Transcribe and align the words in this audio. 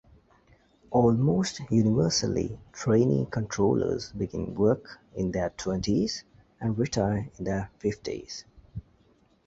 Almost 0.89 1.61
universally, 1.69 2.57
trainee 2.73 3.27
controllers 3.29 4.11
begin 4.11 4.55
work 4.55 4.97
in 5.13 5.29
their 5.31 5.51
twenties 5.51 6.23
and 6.59 6.75
retire 6.75 7.29
in 7.37 7.43
their 7.45 7.69
fifties. 7.77 8.43